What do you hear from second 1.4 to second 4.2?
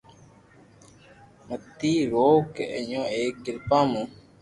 متي روڪ اينو ايڪ ڪريا مون